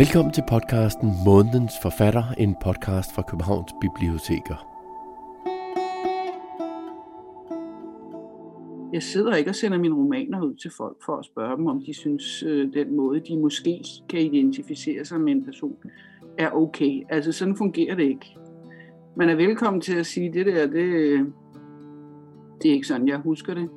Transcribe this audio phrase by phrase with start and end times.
[0.00, 4.58] Velkommen til podcasten Månedens Forfatter, en podcast fra Københavns Biblioteker.
[8.92, 11.82] Jeg sidder ikke og sender mine romaner ud til folk for at spørge dem, om
[11.86, 15.76] de synes, øh, den måde, de måske kan identificere sig med en person,
[16.38, 17.02] er okay.
[17.08, 18.36] Altså sådan fungerer det ikke.
[19.16, 21.18] Man er velkommen til at sige, det der, det,
[22.62, 23.68] det er ikke sådan, jeg husker det.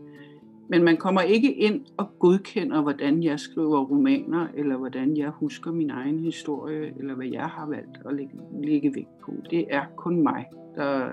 [0.73, 5.71] Men man kommer ikke ind og godkender, hvordan jeg skriver romaner, eller hvordan jeg husker
[5.71, 9.31] min egen historie, eller hvad jeg har valgt at lægge, lægge vægt på.
[9.49, 11.09] Det er kun mig, der,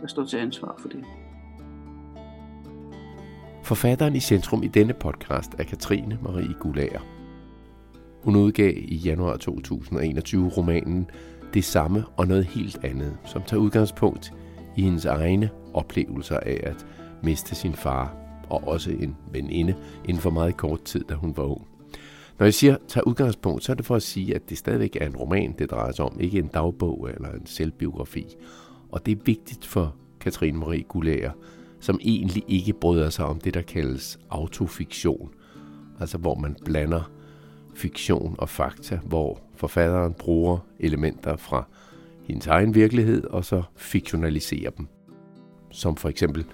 [0.00, 1.04] der står til ansvar for det.
[3.64, 7.00] Forfatteren i centrum i denne podcast er Katrine Marie Gulager.
[8.24, 11.10] Hun udgav i januar 2021 romanen
[11.54, 14.32] Det samme og noget helt andet, som tager udgangspunkt
[14.76, 16.86] i hendes egne oplevelser af at
[17.22, 19.74] miste sin far og også en veninde
[20.04, 21.66] inden for meget kort tid, da hun var ung.
[22.38, 25.06] Når jeg siger tager udgangspunkt, så er det for at sige, at det stadigvæk er
[25.06, 28.26] en roman, det drejer sig om, ikke en dagbog eller en selvbiografi.
[28.90, 31.32] Og det er vigtigt for Katrine Marie Gullager,
[31.80, 35.30] som egentlig ikke bryder sig om det, der kaldes autofiktion.
[36.00, 37.10] Altså hvor man blander
[37.74, 41.64] fiktion og fakta, hvor forfatteren bruger elementer fra
[42.22, 44.86] hendes egen virkelighed, og så fiktionaliserer dem.
[45.70, 46.46] Som for eksempel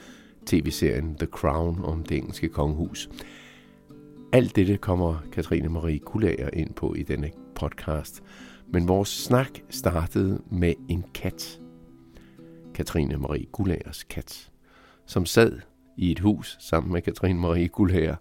[0.49, 3.11] tv-serien The Crown om det engelske kongehus.
[4.33, 8.23] Alt dette kommer Katrine Marie Kullager ind på i denne podcast.
[8.73, 11.61] Men vores snak startede med en kat.
[12.75, 14.51] Katrine Marie Gullagers kat,
[15.07, 15.61] som sad
[15.97, 18.17] i et hus sammen med Katrine Marie Gullager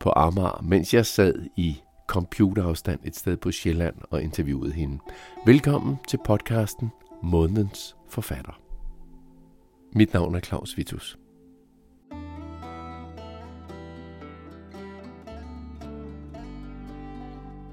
[0.00, 1.76] på Amager, mens jeg sad i
[2.08, 4.98] computerafstand et sted på Sjælland og interviewede hende.
[5.46, 6.90] Velkommen til podcasten
[7.22, 8.60] Månedens Forfatter.
[9.94, 11.21] Mit navn er Claus Vitus.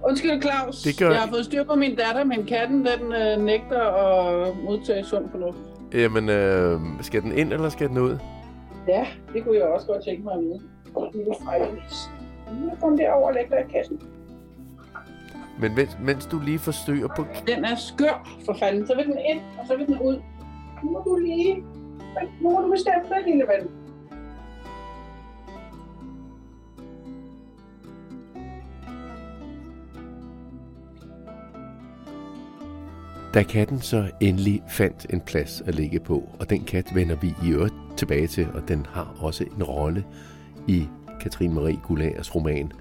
[0.09, 1.11] Undskyld Claus, det gør...
[1.11, 5.29] jeg har fået styr på min datter, men katten den øh, nægter at modtage sund
[5.31, 5.57] fornuft.
[5.93, 8.17] Jamen, øh, skal den ind, eller skal den ud?
[8.87, 10.59] Ja, det kunne jeg også godt tænke mig at vide.
[12.61, 14.01] Nu kom derover og lægge dig i kassen.
[15.59, 17.25] Men mens, mens du lige forstyrrer på...
[17.47, 18.87] Den er skør, for fanden.
[18.87, 20.21] Så vil den ind, og så vil den ud.
[20.83, 21.63] Nu må du lige...
[22.41, 23.69] Nu må du bestemme dig, lille ven.
[33.33, 37.27] Da katten så endelig fandt en plads at ligge på, og den kat vender vi
[37.27, 40.05] i øvrigt tilbage til, og den har også en rolle
[40.67, 40.83] i
[41.21, 42.71] Katrine Marie Gullagers roman.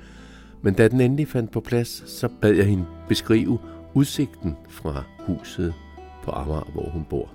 [0.62, 3.58] Men da den endelig fandt på plads, så bad jeg hende beskrive
[3.94, 5.74] udsigten fra huset
[6.24, 7.30] på Amager, hvor hun bor.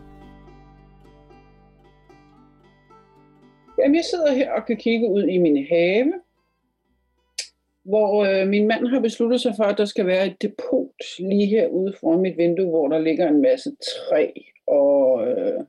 [3.79, 6.13] Jamen, jeg sidder her og kan kigge ud i min have,
[7.85, 11.47] hvor øh, min mand har besluttet sig for, at der skal være et depot lige
[11.47, 14.31] herude foran mit vindue, hvor der ligger en masse træ,
[14.67, 15.59] og øh,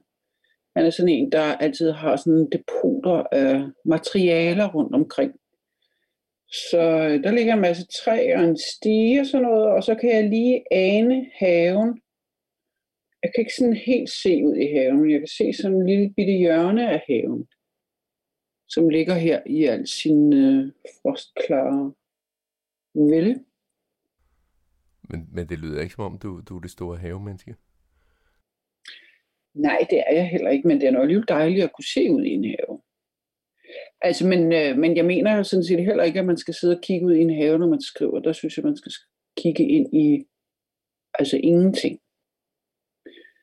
[0.76, 5.32] han er sådan en, der altid har sådan depoter af materialer rundt omkring.
[6.70, 9.94] Så øh, der ligger en masse træ og en stige og sådan noget, og så
[9.94, 12.00] kan jeg lige ane haven.
[13.22, 15.86] Jeg kan ikke sådan helt se ud i haven, men jeg kan se sådan en
[15.86, 17.46] lille bitte hjørne af haven,
[18.69, 21.92] som ligger her i al sin øh, frostklare
[22.94, 23.44] ville.
[25.10, 27.56] Men, men det lyder ikke som om, du, du er det store havemenneske.
[29.55, 32.10] Nej, det er jeg heller ikke, men det er nok alligevel dejligt at kunne se
[32.10, 32.82] ud i en have.
[34.00, 36.82] Altså, men, øh, men jeg mener sådan set heller ikke, at man skal sidde og
[36.82, 38.21] kigge ud i en have, når man skriver.
[38.21, 38.93] Der synes jeg, man skal
[39.37, 40.26] kigge ind i
[41.19, 42.00] altså ingenting.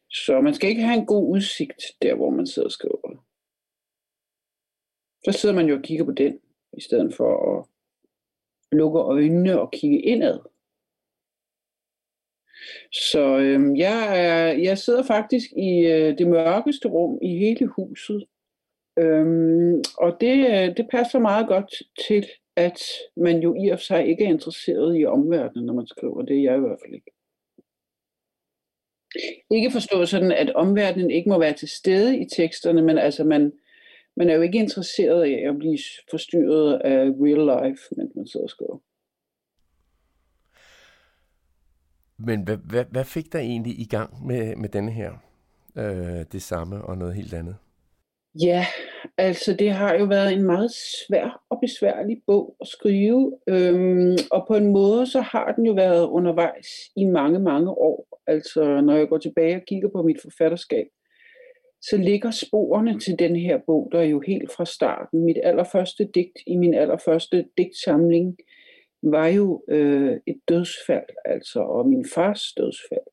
[0.10, 3.26] Så man skal ikke have en god udsigt der, hvor man sidder og skriver.
[5.26, 6.40] Så sidder man jo og kigger på den,
[6.78, 7.66] i stedet for at
[8.72, 10.40] lukke øjnene og kigge indad.
[12.92, 18.26] Så øh, jeg, er, jeg sidder faktisk i øh, det mørkeste rum i hele huset.
[19.00, 21.74] Øhm, og det, øh, det passer meget godt
[22.08, 22.26] til,
[22.56, 22.82] at
[23.18, 26.22] man jo i og for sig ikke er interesseret i omverdenen, når man skriver.
[26.22, 27.12] Det er jeg i hvert fald ikke.
[29.52, 33.52] Ikke forstå sådan, at omverdenen ikke må være til stede i teksterne, men altså man,
[34.18, 35.80] man er jo ikke interesseret i at blive
[36.10, 38.78] forstyrret af real life, mens man sidder og skriver.
[42.18, 45.12] Men hvad, hvad, hvad fik der egentlig i gang med, med denne her?
[45.78, 47.56] Øh, det samme og noget helt andet?
[48.42, 48.66] Ja,
[49.18, 54.46] altså det har jo været en meget svær og besværlig bog at skrive, øhm, og
[54.48, 58.20] på en måde så har den jo været undervejs i mange, mange år.
[58.28, 60.88] Altså når jeg går tilbage og kigger på mit forfatterskab,
[61.82, 65.26] så ligger sporene til den her bog, der er jo helt fra starten.
[65.26, 68.38] Mit allerførste digt i min allerførste digtsamling
[69.04, 73.08] var jo øh, et dødsfald, altså, og min fars dødsfald.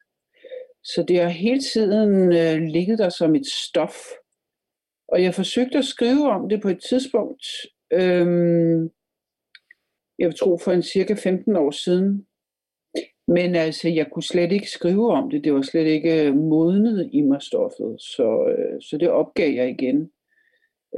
[0.85, 3.97] Så det har hele tiden øh, ligget der som et stof.
[5.09, 7.47] Og jeg forsøgte at skrive om det på et tidspunkt,
[7.93, 8.91] øh,
[10.19, 12.27] jeg tror for en cirka 15 år siden.
[13.29, 15.45] Men altså, jeg kunne slet ikke skrive om det.
[15.45, 18.01] Det var slet ikke øh, modnet i mig stoffet.
[18.01, 20.11] Så, øh, så det opgav jeg igen.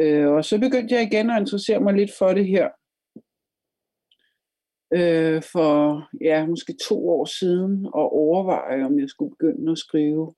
[0.01, 2.69] Øh, og så begyndte jeg igen at interessere mig lidt for det her.
[4.95, 10.35] Øh, for ja, måske to år siden og overveje, om jeg skulle begynde at skrive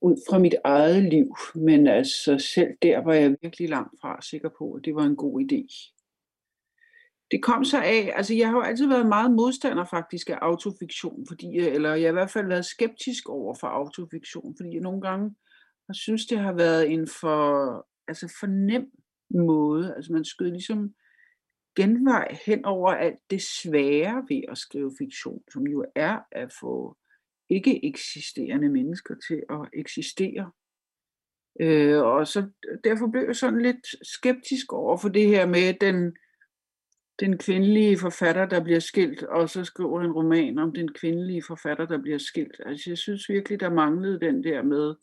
[0.00, 1.36] ud fra mit eget liv.
[1.54, 5.16] Men altså selv der var jeg virkelig langt fra sikker på, at det var en
[5.16, 5.93] god idé
[7.30, 11.26] det kom så af, altså jeg har jo altid været meget modstander faktisk af autofiktion,
[11.28, 14.80] fordi, øh, eller jeg har i hvert fald været skeptisk over for autofiktion, fordi jeg
[14.80, 15.34] nogle gange
[15.88, 18.86] har synes, det har været en for, altså for nem
[19.30, 19.94] måde.
[19.96, 20.94] Altså man skød ligesom
[21.76, 26.96] genvej hen over alt det svære ved at skrive fiktion, som jo er at få
[27.50, 30.50] ikke eksisterende mennesker til at eksistere.
[31.60, 32.50] Øh, og så
[32.84, 36.16] derfor blev jeg sådan lidt skeptisk over for det her med den
[37.20, 41.86] den kvindelige forfatter, der bliver skilt, og så skriver en roman om den kvindelige forfatter,
[41.86, 42.60] der bliver skilt.
[42.66, 44.94] Altså jeg synes virkelig, der manglede den der med,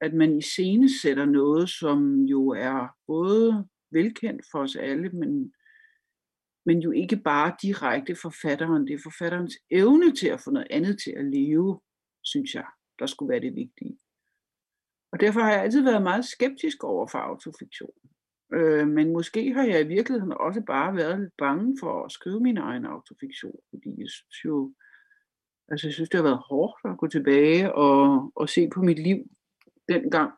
[0.00, 5.54] at man i scene sætter noget, som jo er både velkendt for os alle, men,
[6.66, 8.86] men jo ikke bare direkte forfatteren.
[8.86, 11.80] Det er forfatterens evne til at få noget andet til at leve,
[12.22, 12.66] synes jeg,
[12.98, 13.98] der skulle være det vigtige.
[15.12, 18.11] Og derfor har jeg altid været meget skeptisk over for autofiktion.
[18.54, 22.40] Øh, men måske har jeg i virkeligheden også bare været lidt bange for at skrive
[22.40, 24.72] min egen autofiktion, fordi jeg synes jo,
[25.68, 28.98] altså jeg synes, det har været hårdt at gå tilbage og, og se på mit
[28.98, 29.18] liv
[29.88, 30.32] dengang.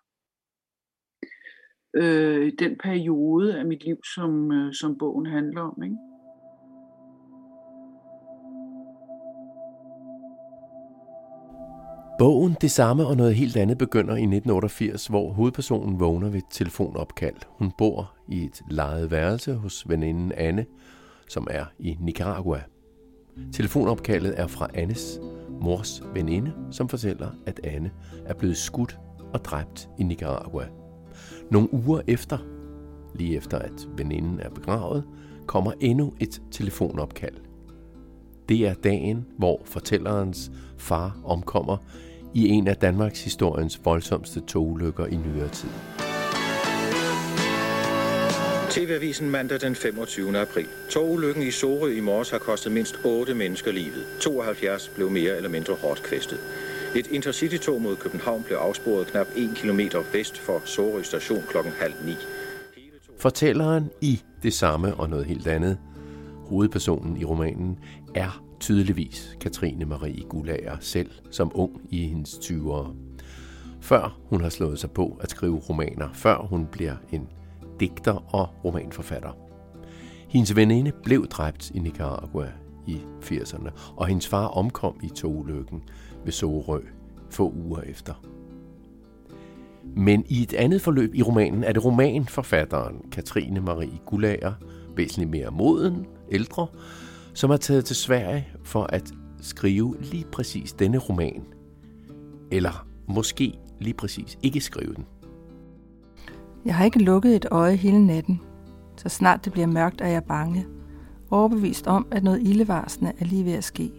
[1.96, 5.82] Øh, den periode af mit liv, som, øh, som bogen handler om.
[5.82, 5.96] Ikke?
[12.18, 16.44] Bogen Det samme og noget helt andet begynder i 1988, hvor hovedpersonen vågner ved et
[16.50, 17.36] telefonopkald.
[17.48, 20.66] Hun bor i et lejet værelse hos veninden Anne,
[21.28, 22.60] som er i Nicaragua.
[23.52, 25.20] Telefonopkaldet er fra Annes
[25.60, 27.90] mors veninde, som fortæller, at Anne
[28.26, 28.98] er blevet skudt
[29.32, 30.66] og dræbt i Nicaragua.
[31.50, 32.38] Nogle uger efter,
[33.14, 35.04] lige efter at veninden er begravet,
[35.46, 37.36] kommer endnu et telefonopkald.
[38.48, 41.76] Det er dagen, hvor fortællerens far omkommer
[42.34, 45.68] i en af Danmarks historiens voldsomste togulykker i nyere tid.
[48.70, 50.38] TV-avisen mandag den 25.
[50.38, 50.66] april.
[50.90, 54.06] Togulykken i Sorø i morges har kostet mindst 8 mennesker livet.
[54.20, 56.38] 72 blev mere eller mindre hårdt kvæstet.
[56.96, 59.80] Et intercity-tog mod København blev afsporet knap 1 km
[60.12, 62.16] vest for Sorø station klokken halv ni.
[63.18, 65.78] Fortælleren i det samme og noget helt andet,
[66.48, 67.78] hovedpersonen i romanen,
[68.14, 72.94] er tydeligvis Katrine Marie Gullager selv som ung i hendes 20'ere.
[73.80, 77.28] Før hun har slået sig på at skrive romaner, før hun bliver en
[77.80, 79.36] digter og romanforfatter.
[80.28, 82.48] Hendes veninde blev dræbt i Nicaragua
[82.86, 85.82] i 80'erne, og hendes far omkom i togulykken
[86.24, 86.80] ved Sorø
[87.30, 88.14] få uger efter.
[89.96, 94.52] Men i et andet forløb i romanen er det romanforfatteren Katrine Marie Gullager,
[94.96, 96.66] væsentligt mere moden, ældre,
[97.34, 101.42] som er taget til Sverige for at skrive lige præcis denne roman.
[102.50, 105.06] Eller måske lige præcis ikke skrive den.
[106.64, 108.40] Jeg har ikke lukket et øje hele natten.
[108.96, 110.66] Så snart det bliver mørkt, er jeg bange.
[111.30, 113.90] Overbevist om, at noget ildevarsende er lige ved at ske.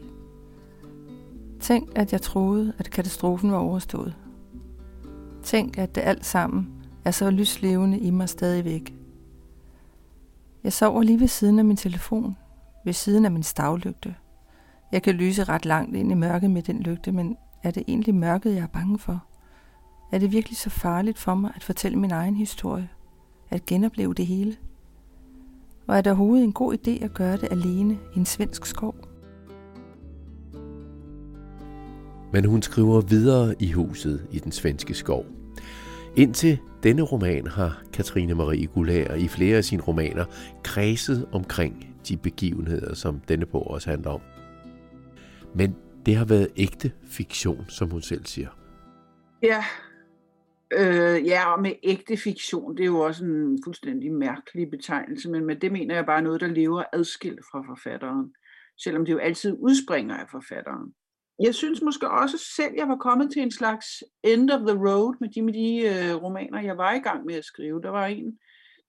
[1.60, 4.16] Tænk, at jeg troede, at katastrofen var overstået.
[5.44, 6.68] Tænk, at det alt sammen
[7.06, 8.94] er så lyslevende i mig stadigvæk.
[10.66, 12.38] Jeg sover lige ved siden af min telefon,
[12.86, 14.16] ved siden af min stavlygte.
[14.92, 18.16] Jeg kan lyse ret langt ind i mørket med den lygte, men er det egentlig
[18.16, 19.26] mørket, jeg er bange for?
[20.12, 22.90] Er det virkelig så farligt for mig at fortælle min egen historie?
[23.50, 24.56] At genopleve det hele?
[25.88, 28.96] Og er det overhovedet en god idé at gøre det alene i en svensk skov?
[32.34, 35.26] Men hun skriver videre i huset i den svenske skov.
[36.18, 40.26] Indtil denne roman har Katrine Marie Gullager i flere af sine romaner
[40.64, 44.22] kredset omkring de begivenheder, som denne bog også handler om.
[45.56, 48.50] Men det har været ægte fiktion, som hun selv siger.
[49.44, 49.64] Ja,
[50.74, 55.46] øh, ja og med ægte fiktion, det er jo også en fuldstændig mærkelig betegnelse, men
[55.46, 58.34] med det mener jeg bare noget, der lever adskilt fra forfatteren,
[58.78, 60.94] selvom det jo altid udspringer af forfatteren.
[61.40, 65.16] Jeg synes måske også selv, jeg var kommet til en slags end of the road
[65.22, 67.82] med de, med de øh, romaner, jeg var i gang med at skrive.
[67.82, 68.40] Der var en,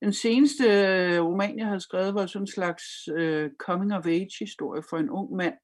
[0.03, 2.85] Den seneste øh, roman, jeg havde skrevet, var sådan en slags
[3.17, 5.55] øh, coming-of-age-historie for en ung mand.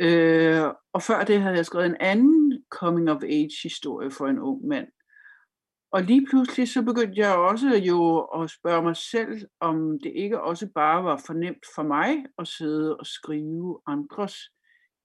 [0.00, 0.62] Øh,
[0.92, 4.88] og før det havde jeg skrevet en anden coming-of-age-historie for en ung mand.
[5.92, 10.42] Og lige pludselig så begyndte jeg også jo at spørge mig selv, om det ikke
[10.42, 14.34] også bare var fornemt for mig at sidde og skrive andres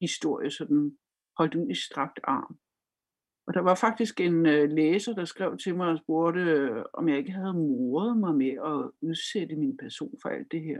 [0.07, 0.97] historie, sådan
[1.37, 2.57] holdt ud i strakt arm.
[3.47, 7.09] Og der var faktisk en øh, læser, der skrev til mig og spurgte, øh, om
[7.09, 10.79] jeg ikke havde moret mig med at udsætte min person for alt det her.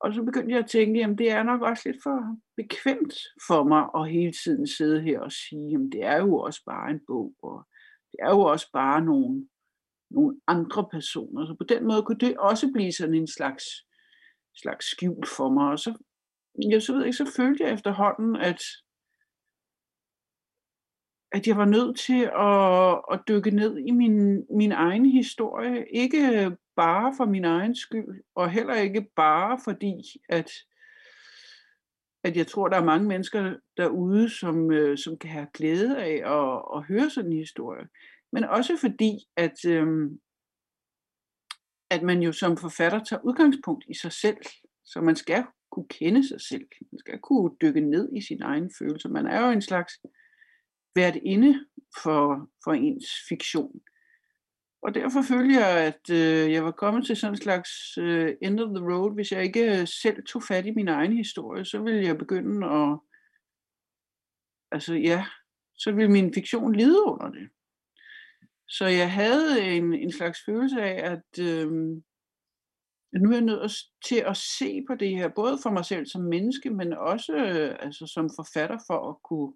[0.00, 3.14] Og så begyndte jeg at tænke, at det er nok også lidt for bekvemt
[3.46, 6.90] for mig at hele tiden sidde her og sige, at det er jo også bare
[6.90, 7.66] en bog, og
[8.12, 9.48] det er jo også bare nogle,
[10.10, 11.46] nogle andre personer.
[11.46, 13.64] Så på den måde kunne det også blive sådan en slags,
[14.56, 15.70] slags skjul for mig.
[15.70, 15.98] Og så,
[16.70, 18.62] jeg så ved ikke, så følte jeg efterhånden, at,
[21.32, 25.86] at jeg var nødt til at, at dykke ned i min, min egen historie.
[25.94, 29.94] Ikke bare for min egen skyld, og heller ikke bare fordi,
[30.28, 30.50] at,
[32.24, 36.14] at jeg tror, der er mange mennesker derude, som, øh, som kan have glæde af
[36.38, 37.88] at, at høre sådan en historie.
[38.32, 40.10] Men også fordi, at, øh,
[41.90, 44.36] at man jo som forfatter tager udgangspunkt i sig selv.
[44.84, 46.66] Så man skal kunne kende sig selv.
[46.92, 49.08] Man skal kunne dykke ned i sin egen følelse.
[49.08, 49.92] Man er jo en slags
[50.94, 51.66] været inde
[52.02, 53.80] for, for ens fiktion.
[54.82, 58.60] Og derfor følte jeg, at øh, jeg var kommet til sådan en slags øh, end
[58.60, 59.14] of the road.
[59.14, 62.66] Hvis jeg ikke øh, selv tog fat i min egen historie, så ville jeg begynde
[62.66, 62.98] at...
[64.72, 65.26] Altså ja,
[65.76, 67.48] så ville min fiktion lide under det.
[68.68, 71.70] Så jeg havde en, en slags følelse af, at, øh,
[73.20, 73.72] nu er jeg nødt
[74.08, 77.76] til at se på det her, både for mig selv som menneske, men også øh,
[77.80, 79.52] altså som forfatter for at kunne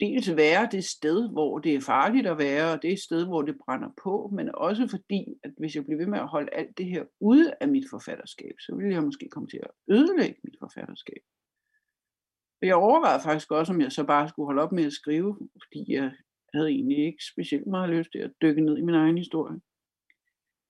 [0.00, 3.26] dels være det sted, hvor det er farligt at være, og det er et sted,
[3.26, 6.54] hvor det brænder på, men også fordi, at hvis jeg bliver ved med at holde
[6.54, 10.40] alt det her ude af mit forfatterskab, så ville jeg måske komme til at ødelægge
[10.44, 11.22] mit forfatterskab.
[12.60, 15.30] Og jeg overvejede faktisk også, om jeg så bare skulle holde op med at skrive,
[15.62, 16.12] fordi jeg
[16.54, 19.60] havde egentlig ikke specielt meget lyst til at dykke ned i min egen historie.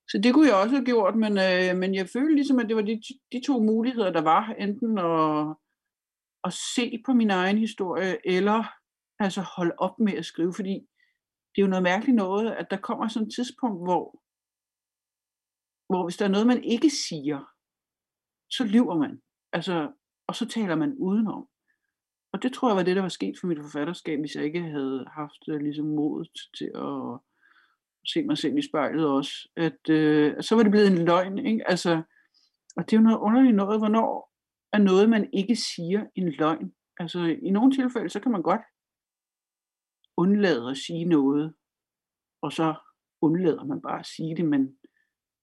[0.09, 2.75] Så det kunne jeg også have gjort, men, øh, men jeg følte ligesom, at det
[2.75, 4.43] var de, de to muligheder, der var.
[4.59, 5.55] Enten at,
[6.43, 8.63] at se på min egen historie, eller
[9.19, 10.73] altså holde op med at skrive, fordi
[11.51, 14.03] det er jo noget mærkeligt noget, at der kommer sådan et tidspunkt, hvor,
[15.89, 17.39] hvor hvis der er noget, man ikke siger,
[18.49, 19.21] så lyver man.
[19.53, 19.91] Altså,
[20.27, 21.47] og så taler man udenom.
[22.33, 24.61] Og det tror jeg var det, der var sket for mit forfatterskab, hvis jeg ikke
[24.61, 27.19] havde haft øh, ligesom modet til at
[28.05, 29.49] se mig selv i spejlet også.
[29.55, 31.37] At, øh, så var det blevet en løgn.
[31.37, 31.69] Ikke?
[31.69, 32.01] Altså,
[32.77, 34.33] og det er jo noget underligt noget, hvornår
[34.73, 36.73] er noget, man ikke siger, en løgn.
[36.99, 38.61] Altså i nogle tilfælde, så kan man godt
[40.17, 41.53] undlade at sige noget,
[42.41, 42.75] og så
[43.21, 44.77] undlader man bare at sige det, men,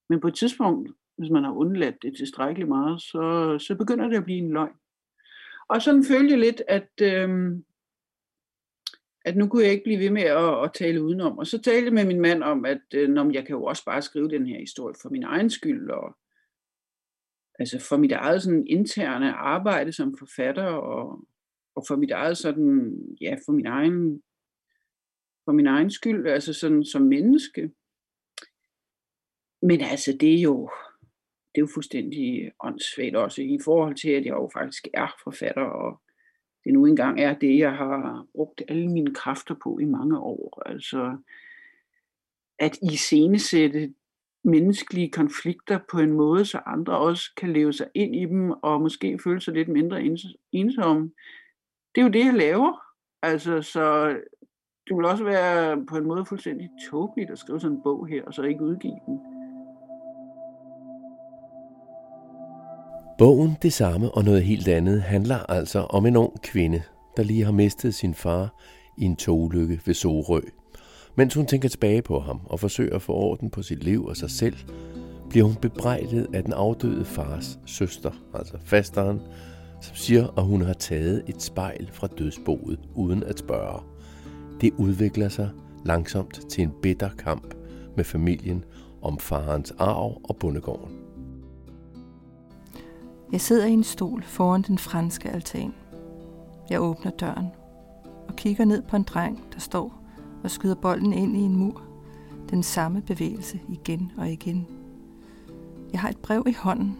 [0.08, 4.16] men på et tidspunkt, hvis man har undladt det tilstrækkeligt meget, så, så begynder det
[4.16, 4.76] at blive en løgn.
[5.68, 7.28] Og sådan følte jeg lidt, at, øh,
[9.24, 11.38] at nu kunne jeg ikke blive ved med at, at tale udenom.
[11.38, 13.84] Og så talte jeg med min mand om, at øh, når jeg kan jo også
[13.84, 16.16] bare skrive den her historie for min egen skyld, og
[17.58, 21.24] altså for mit eget sådan interne arbejde som forfatter, og,
[21.74, 24.22] og for mit eget sådan, ja, for min egen
[25.44, 27.70] for min egen skyld, altså sådan som menneske.
[29.62, 30.70] Men altså, det er jo,
[31.54, 35.62] det er jo fuldstændig åndssvagt også i forhold til, at jeg jo faktisk er forfatter,
[35.62, 36.00] og
[36.70, 40.62] det nu engang er det, jeg har brugt alle mine kræfter på i mange år.
[40.66, 41.16] Altså,
[42.58, 43.94] at iscenesætte
[44.44, 48.80] menneskelige konflikter på en måde, så andre også kan leve sig ind i dem, og
[48.80, 50.16] måske føle sig lidt mindre
[50.52, 51.10] ensomme.
[51.94, 52.82] Det er jo det, jeg laver.
[53.22, 54.08] Altså, så
[54.88, 58.24] det vil også være på en måde fuldstændig tåbeligt at skrive sådan en bog her,
[58.24, 59.39] og så ikke udgive den.
[63.20, 66.82] Bogen Det samme og noget helt andet handler altså om en ung kvinde,
[67.16, 68.54] der lige har mistet sin far
[68.98, 70.40] i en togulykke ved Sorø.
[71.16, 74.16] Mens hun tænker tilbage på ham og forsøger at få orden på sit liv og
[74.16, 74.56] sig selv,
[75.30, 79.20] bliver hun bebrejdet af den afdøde fars søster, altså fasteren,
[79.80, 83.82] som siger, at hun har taget et spejl fra dødsboet uden at spørge.
[84.60, 85.48] Det udvikler sig
[85.84, 87.54] langsomt til en bitter kamp
[87.96, 88.64] med familien
[89.02, 90.99] om farens arv og bondegården.
[93.32, 95.74] Jeg sidder i en stol foran den franske altan.
[96.70, 97.46] Jeg åbner døren
[98.28, 100.02] og kigger ned på en dreng, der står
[100.44, 101.82] og skyder bolden ind i en mur.
[102.50, 104.66] Den samme bevægelse igen og igen.
[105.92, 106.98] Jeg har et brev i hånden,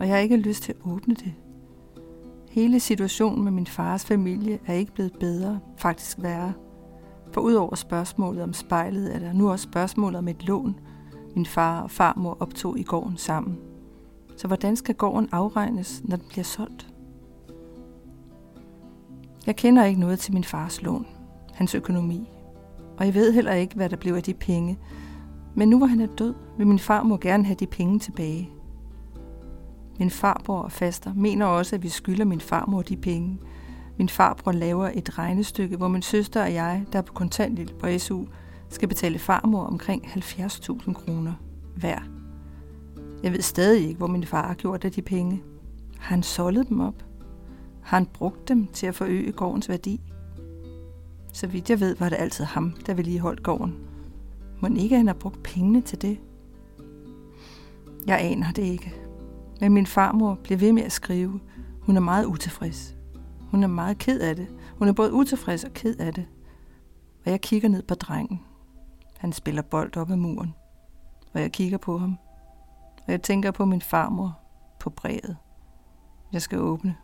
[0.00, 1.34] og jeg har ikke lyst til at åbne det.
[2.50, 6.52] Hele situationen med min fars familie er ikke blevet bedre, faktisk værre.
[7.32, 10.80] For udover spørgsmålet om spejlet, er der nu også spørgsmålet om et lån,
[11.34, 13.58] min far og farmor optog i gården sammen.
[14.36, 16.88] Så hvordan skal gården afregnes, når den bliver solgt?
[19.46, 21.06] Jeg kender ikke noget til min fars lån,
[21.54, 22.28] hans økonomi,
[22.96, 24.78] og jeg ved heller ikke, hvad der blev af de penge.
[25.54, 28.50] Men nu hvor han er død, vil min far må gerne have de penge tilbage.
[29.98, 33.38] Min farbror og faster mener også, at vi skylder min farmor de penge.
[33.98, 37.98] Min farbror laver et regnestykke, hvor min søster og jeg, der er på kontanthjælp på
[37.98, 38.24] SU,
[38.68, 41.32] skal betale farmor omkring 70.000 kroner
[41.76, 42.13] hver.
[43.24, 45.42] Jeg ved stadig ikke, hvor min far har gjort af de penge.
[45.98, 47.04] Har han soldet dem op?
[47.82, 50.00] Har han brugt dem til at forøge gårdens værdi?
[51.32, 53.74] Så vidt jeg ved, var det altid ham, der ville holdt gården.
[54.60, 56.20] Må ikke han har brugt pengene til det?
[58.06, 58.94] Jeg aner det ikke.
[59.60, 61.40] Men min farmor blev ved med at skrive.
[61.80, 62.96] Hun er meget utilfreds.
[63.40, 64.46] Hun er meget ked af det.
[64.78, 66.26] Hun er både utilfreds og ked af det.
[67.24, 68.40] Og jeg kigger ned på drengen.
[69.18, 70.54] Han spiller bold op ad muren.
[71.32, 72.18] Og jeg kigger på ham.
[73.06, 74.38] Og jeg tænker på min farmor
[74.80, 75.36] på brevet.
[76.32, 76.96] Jeg skal åbne.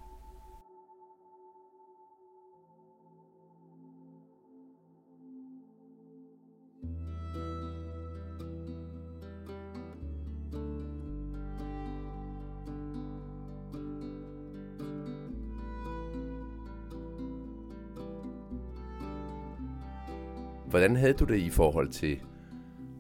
[20.69, 22.21] Hvordan havde du det i forhold til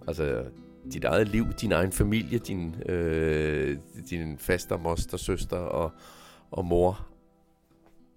[0.09, 0.45] altså,
[0.93, 3.79] dit eget liv, din egen familie, din, øh,
[4.11, 5.93] din faster, moster, søster og,
[6.51, 7.11] og mor?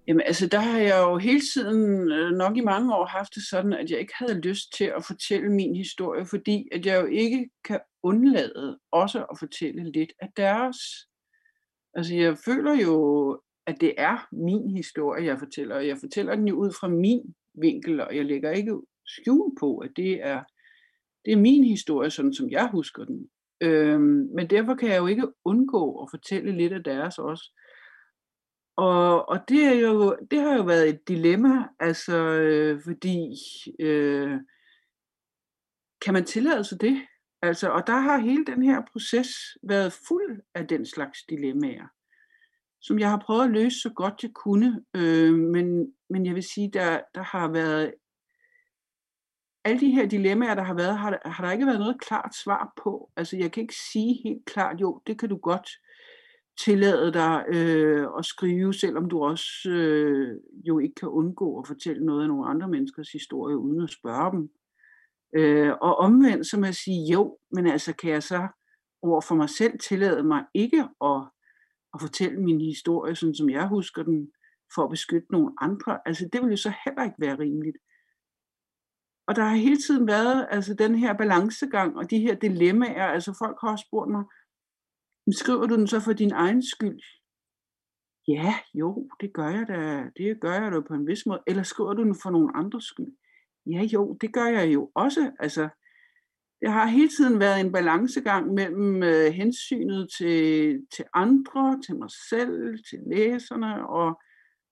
[0.07, 3.43] Jamen altså, der har jeg jo hele tiden, øh, nok i mange år, haft det
[3.49, 7.05] sådan, at jeg ikke havde lyst til at fortælle min historie, fordi at jeg jo
[7.05, 10.77] ikke kan undlade også at fortælle lidt af deres.
[11.95, 16.47] Altså, jeg føler jo, at det er min historie, jeg fortæller, og jeg fortæller den
[16.47, 20.43] jo ud fra min vinkel, og jeg lægger ikke skjul på, at det er,
[21.25, 23.29] det er min historie, sådan som jeg husker den.
[23.61, 27.59] Øhm, men derfor kan jeg jo ikke undgå at fortælle lidt af deres også.
[28.75, 33.35] Og, og det, er jo, det har jo været et dilemma, altså øh, fordi
[33.79, 34.39] øh,
[36.01, 37.01] kan man tillade sig det?
[37.41, 39.27] Altså, og der har hele den her proces
[39.63, 41.87] været fuld af den slags dilemmaer,
[42.81, 44.83] som jeg har prøvet at løse så godt jeg kunne.
[44.95, 47.93] Øh, men, men jeg vil sige, der, der har været
[49.65, 52.73] alle de her dilemmaer, der har været, har, har der ikke været noget klart svar
[52.83, 53.11] på.
[53.15, 55.69] Altså jeg kan ikke sige helt klart, jo, det kan du godt
[56.59, 62.05] tillade dig øh, at skrive, selvom du også øh, jo ikke kan undgå at fortælle
[62.05, 64.49] noget af nogle andre menneskers historie, uden at spørge dem.
[65.35, 68.47] Øh, og omvendt så må jeg sige, jo, men altså kan jeg så
[69.01, 71.21] over for mig selv tillade mig ikke at,
[71.93, 74.31] at fortælle min historie, sådan som jeg husker den,
[74.75, 75.99] for at beskytte nogle andre.
[76.05, 77.77] Altså det vil jo så heller ikke være rimeligt.
[79.27, 83.05] Og der har hele tiden været altså den her balancegang og de her dilemmaer.
[83.05, 84.23] Altså folk har også spurgt mig,
[85.31, 86.99] skriver du den så for din egen skyld?
[88.27, 90.09] Ja, jo, det gør jeg da.
[90.17, 91.43] Det gør jeg da på en vis måde.
[91.47, 93.13] Eller skriver du den for nogen andres skyld?
[93.65, 95.31] Ja, jo, det gør jeg jo også.
[95.39, 95.69] Altså,
[96.61, 102.09] det har hele tiden været en balancegang mellem øh, hensynet til, til andre, til mig
[102.29, 104.21] selv, til læserne, og,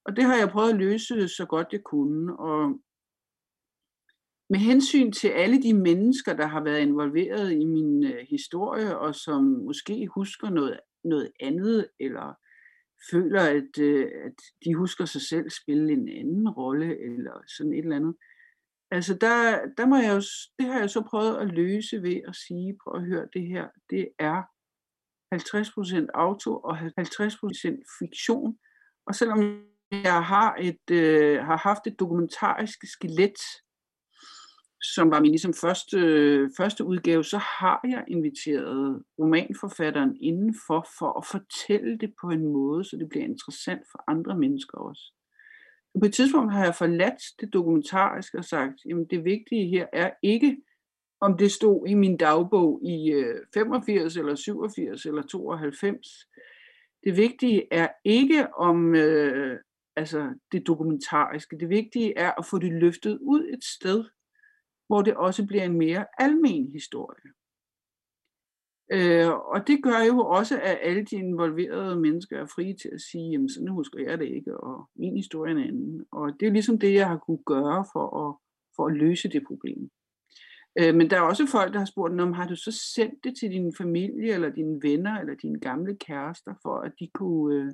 [0.06, 2.40] og det har jeg prøvet at løse så godt jeg kunne.
[2.40, 2.80] Og
[4.52, 9.16] med hensyn til alle de mennesker, der har været involveret i min øh, historie, og
[9.16, 12.34] som måske husker noget, noget andet, eller
[13.12, 14.36] føler, at, øh, at
[14.66, 18.16] de husker sig selv spille en anden rolle, eller sådan et eller andet.
[18.92, 20.22] Altså der, der må jeg jo,
[20.60, 23.68] det har jeg så prøvet at løse ved at sige, prøv at høre det her,
[23.90, 24.42] det er
[25.36, 28.58] 50% auto og 50% fiktion.
[29.08, 33.40] Og selvom jeg har, et, øh, har haft et dokumentarisk skelet
[34.84, 36.00] som var min ligesom første,
[36.58, 42.84] første udgave, så har jeg inviteret romanforfatteren indenfor for at fortælle det på en måde,
[42.84, 45.04] så det bliver interessant for andre mennesker også.
[46.00, 50.12] På et tidspunkt har jeg forladt det dokumentariske og sagt, at det vigtige her er
[50.24, 50.58] ikke,
[51.22, 56.08] om det stod i min dagbog i øh, 85 eller 87 eller 92.
[57.04, 59.60] Det vigtige er ikke om øh,
[59.96, 61.58] altså det dokumentariske.
[61.60, 64.06] Det vigtige er at få det løftet ud et sted,
[64.92, 67.28] hvor det også bliver en mere almen historie.
[68.96, 73.02] Øh, og det gør jo også, at alle de involverede mennesker er frie til at
[73.02, 76.06] sige, jamen sådan husker jeg det ikke, og min historie er en anden.
[76.12, 78.36] Og det er ligesom det, jeg har kunne gøre for at,
[78.76, 79.90] for at løse det problem.
[80.80, 83.34] Øh, men der er også folk, der har spurgt, om har du så sendt det
[83.40, 87.72] til din familie, eller dine venner, eller dine gamle kærester, for at de kunne øh,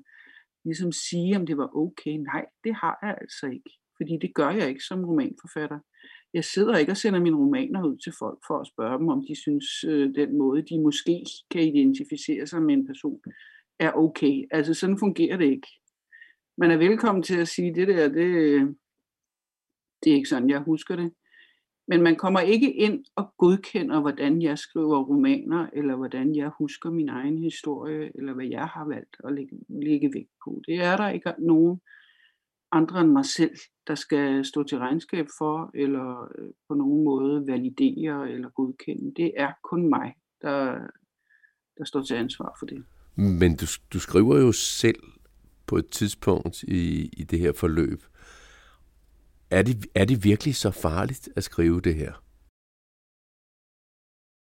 [0.66, 2.16] ligesom sige, om det var okay.
[2.32, 3.72] Nej, det har jeg altså ikke.
[3.98, 5.80] Fordi det gør jeg ikke som romanforfatter
[6.34, 9.26] jeg sidder ikke og sender mine romaner ud til folk for at spørge dem, om
[9.28, 13.20] de synes, øh, den måde, de måske kan identificere sig med en person,
[13.80, 14.48] er okay.
[14.52, 15.68] Altså sådan fungerer det ikke.
[16.58, 18.66] Man er velkommen til at sige, det der, det, øh,
[20.04, 21.13] det er ikke sådan, jeg husker det.
[21.88, 26.90] Men man kommer ikke ind og godkender, hvordan jeg skriver romaner, eller hvordan jeg husker
[26.90, 30.62] min egen historie, eller hvad jeg har valgt at lægge, lægge vægt på.
[30.68, 31.82] Det er der ikke nogen
[32.72, 37.48] andre end mig selv, der skal stå til regnskab for, eller øh, på nogen måde
[37.48, 39.14] validere eller godkende.
[39.16, 40.80] Det er kun mig, der,
[41.78, 42.86] der står til ansvar for det.
[43.16, 45.00] Men du, du skriver jo selv
[45.66, 48.04] på et tidspunkt i, i det her forløb,
[49.52, 52.14] er det, er det virkelig så farligt at skrive det her?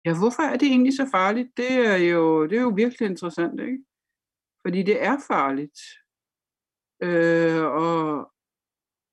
[0.05, 1.57] Ja, hvorfor er det egentlig så farligt?
[1.57, 3.79] Det er jo, det er jo virkelig interessant, ikke?
[4.63, 5.79] Fordi det er farligt.
[7.03, 8.33] Øh, og,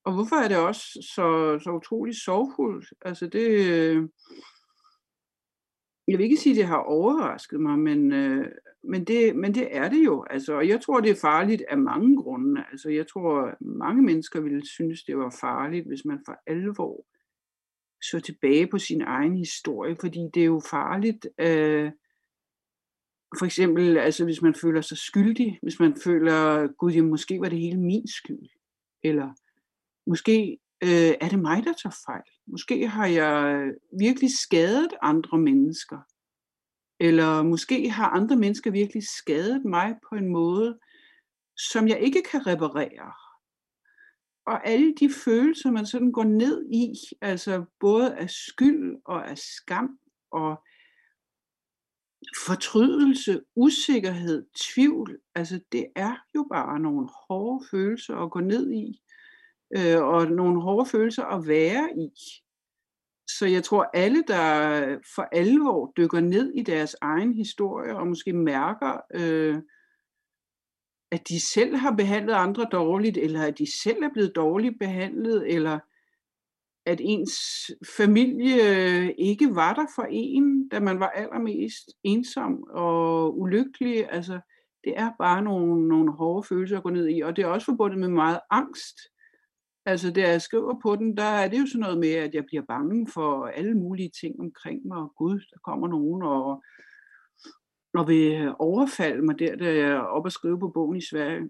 [0.05, 0.83] og hvorfor er det også
[1.15, 2.93] så, så utroligt sorgfuldt?
[3.01, 4.09] Altså det, øh,
[6.07, 8.51] jeg vil ikke sige, at det har overrasket mig, men, øh,
[8.83, 10.25] men, det, men det er det jo.
[10.29, 12.63] Altså, og jeg tror, det er farligt af mange grunde.
[12.71, 17.05] Altså, jeg tror, mange mennesker ville synes, det var farligt, hvis man for alvor
[18.01, 21.27] så tilbage på sin egen historie, fordi det er jo farligt.
[21.39, 21.91] Øh,
[23.39, 27.49] for eksempel, altså, hvis man føler sig skyldig, hvis man føler, gud, jamen, måske var
[27.49, 28.49] det hele min skyld,
[29.03, 29.33] eller
[30.07, 32.29] måske øh, er det mig, der tager fejl.
[32.47, 35.99] Måske har jeg øh, virkelig skadet andre mennesker.
[36.99, 40.79] Eller måske har andre mennesker virkelig skadet mig på en måde,
[41.57, 43.13] som jeg ikke kan reparere.
[44.47, 49.37] Og alle de følelser, man sådan går ned i, altså både af skyld og af
[49.37, 49.99] skam
[50.31, 50.63] og
[52.45, 59.01] fortrydelse, usikkerhed, tvivl, altså det er jo bare nogle hårde følelser at gå ned i,
[59.77, 62.09] øh, og nogle hårde følelser at være i.
[63.27, 68.33] Så jeg tror, alle, der for alvor dykker ned i deres egen historie, og måske
[68.33, 69.61] mærker, øh,
[71.11, 75.53] at de selv har behandlet andre dårligt, eller at de selv er blevet dårligt behandlet,
[75.53, 75.79] eller
[76.85, 77.35] at ens
[77.97, 84.11] familie øh, ikke var der for en, da man var allermest ensom og ulykkelig.
[84.11, 84.39] Altså,
[84.83, 87.65] det er bare nogle, nogle hårde følelser at gå ned i, og det er også
[87.65, 88.97] forbundet med meget angst.
[89.85, 92.45] Altså, da jeg skriver på den, der er det jo sådan noget med, at jeg
[92.45, 96.63] bliver bange for alle mulige ting omkring mig, og gud, der kommer nogen og,
[97.93, 101.49] og vil overfalde mig der, da jeg er oppe og skrive på bogen i Sverige.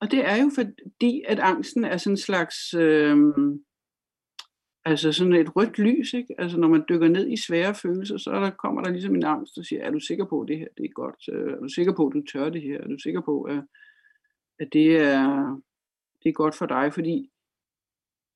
[0.00, 3.16] Og det er jo fordi, at angsten er sådan en slags, øh,
[4.84, 6.34] altså sådan et rødt lys, ikke?
[6.38, 9.56] Altså når man dykker ned i svære følelser, så der kommer der ligesom en angst,
[9.56, 11.28] der siger, er du sikker på, at det her det er godt?
[11.32, 12.80] Øh, er du sikker på, at du tør det her?
[12.80, 13.62] Er du sikker på, at,
[14.58, 15.60] at det er,
[16.22, 17.30] det er godt for dig, fordi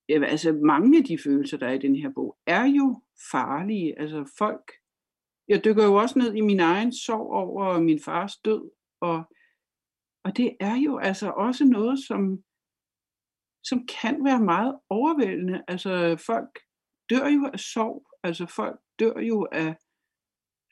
[0.08, 4.00] ja, altså mange af de følelser, der er i den her bog, er jo farlige.
[4.00, 4.72] Altså folk,
[5.48, 9.22] jeg dykker jo også ned i min egen sorg over min fars død, og,
[10.24, 12.42] og det er jo altså også noget, som,
[13.64, 15.62] som kan være meget overvældende.
[15.68, 16.58] Altså folk
[17.10, 19.74] dør jo af sorg, altså folk dør jo af,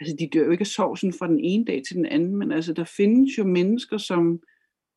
[0.00, 2.36] altså de dør jo ikke af sorg sådan fra den ene dag til den anden,
[2.36, 4.40] men altså der findes jo mennesker, som,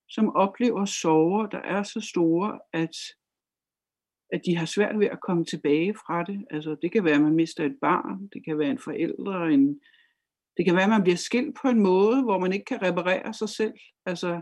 [0.10, 2.96] som oplever sorger, der er så store, at,
[4.34, 6.46] at de har svært ved at komme tilbage fra det.
[6.50, 9.80] Altså, det kan være, at man mister et barn, det kan være en forælder, en,
[10.58, 13.34] det kan være, at man bliver skilt på en måde, hvor man ikke kan reparere
[13.34, 13.74] sig selv.
[14.06, 14.42] Altså,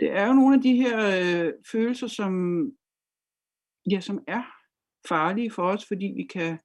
[0.00, 2.32] det er jo nogle af de her øh, følelser, som,
[3.90, 4.42] ja, som er
[5.08, 6.58] farlige for os, fordi vi kan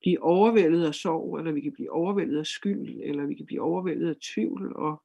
[0.00, 3.62] blive overvældet af sorg, eller vi kan blive overvældet af skyld, eller vi kan blive
[3.62, 5.02] overvældet af tvivl, og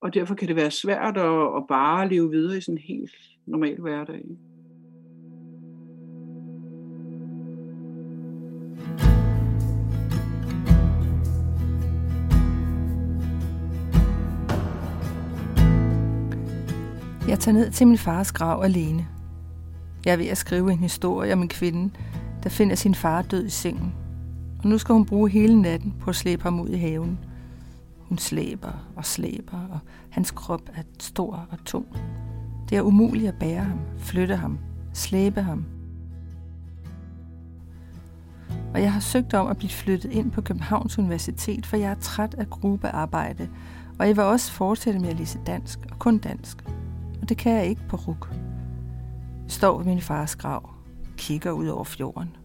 [0.00, 3.16] og derfor kan det være svært at, at bare leve videre i sådan en helt
[3.46, 4.24] normal hverdag.
[17.38, 19.06] Jeg tager ned til min fars grav alene.
[20.04, 21.94] Jeg er ved at skrive en historie om en kvinde,
[22.42, 23.94] der finder sin far død i sengen.
[24.62, 27.18] Og nu skal hun bruge hele natten på at slæbe ham ud i haven.
[27.98, 29.78] Hun slæber og slæber, og
[30.10, 31.86] hans krop er stor og tung.
[32.68, 34.58] Det er umuligt at bære ham, flytte ham,
[34.92, 35.64] slæbe ham.
[38.74, 42.00] Og jeg har søgt om at blive flyttet ind på Københavns Universitet, for jeg er
[42.00, 43.48] træt af gruppearbejde,
[43.98, 46.64] og jeg vil også fortsætte med at læse dansk, og kun dansk
[47.28, 48.28] og det kan jeg ikke på ruk.
[49.44, 50.70] Jeg står ved min fars grav,
[51.16, 52.36] kigger ud over fjorden.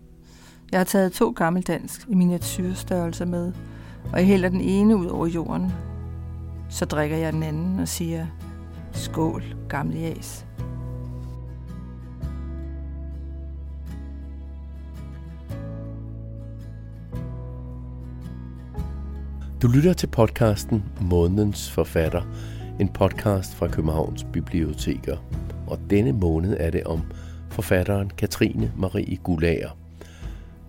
[0.72, 3.54] Jeg har taget to gammeldansk i miniatyrstørrelse med,
[4.12, 5.72] og jeg hælder den ene ud over jorden.
[6.70, 8.28] Så drikker jeg den anden og siger,
[8.92, 10.46] skål, gamle jas.
[19.62, 22.22] Du lytter til podcasten Månedens Forfatter,
[22.80, 25.18] en podcast fra Københavns Biblioteker.
[25.68, 27.02] Og denne måned er det om
[27.50, 29.78] forfatteren Katrine Marie Gulager.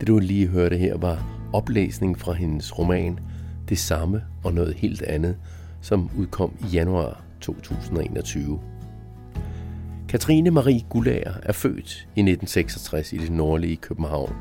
[0.00, 3.18] Det du lige hørte her var oplæsning fra hendes roman
[3.68, 5.36] Det samme og noget helt andet,
[5.80, 8.60] som udkom i januar 2021.
[10.08, 14.32] Katrine Marie Gulager er født i 1966 i det nordlige København,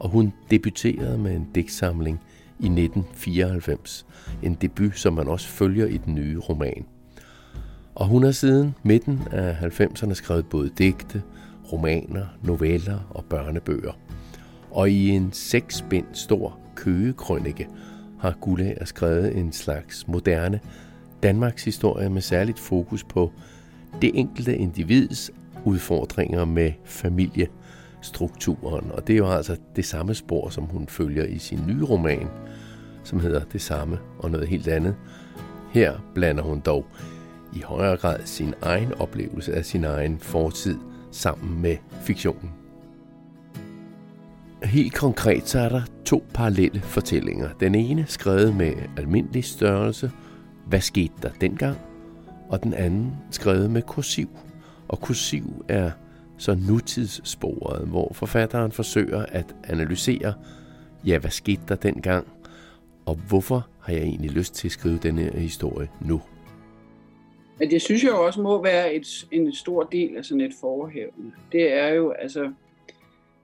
[0.00, 2.20] og hun debuterede med en digtsamling
[2.58, 4.06] i 1994.
[4.42, 6.84] En debut, som man også følger i den nye roman.
[7.94, 11.22] Og hun har siden midten af 90'erne skrevet både digte,
[11.72, 13.92] romaner, noveller og børnebøger.
[14.70, 17.68] Og i en seksbind stor køgekrønike
[18.20, 20.60] har Gulager skrevet en slags moderne
[21.22, 23.32] Danmarks historie med særligt fokus på
[24.02, 25.30] det enkelte individs
[25.64, 28.90] udfordringer med familiestrukturen.
[28.90, 32.28] Og det er jo altså det samme spor, som hun følger i sin nye roman,
[33.04, 34.94] som hedder Det samme og noget helt andet.
[35.72, 36.86] Her blander hun dog
[37.54, 40.78] i højere grad sin egen oplevelse af sin egen fortid
[41.10, 42.52] sammen med fiktionen.
[44.62, 47.48] Helt konkret så er der to parallelle fortællinger.
[47.60, 50.10] Den ene skrevet med almindelig størrelse,
[50.66, 51.78] hvad skete der dengang?
[52.48, 54.28] Og den anden skrevet med kursiv.
[54.88, 55.90] Og kursiv er
[56.38, 60.34] så nutidssporet, hvor forfatteren forsøger at analysere,
[61.06, 62.26] ja, hvad skete der dengang,
[63.06, 66.22] og hvorfor har jeg egentlig lyst til at skrive denne historie nu?
[67.58, 70.54] Men det synes jeg jo også må være et, en stor del af sådan et
[70.60, 71.32] forhævne.
[71.52, 72.52] Det er jo, altså,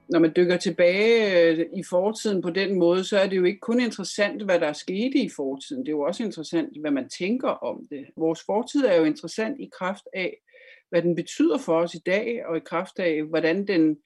[0.09, 3.59] når man dykker tilbage øh, i fortiden på den måde, så er det jo ikke
[3.59, 5.81] kun interessant, hvad der er sket i fortiden.
[5.81, 8.05] Det er jo også interessant, hvad man tænker om det.
[8.17, 10.37] Vores fortid er jo interessant i kraft af,
[10.89, 13.97] hvad den betyder for os i dag, og i kraft af, hvordan den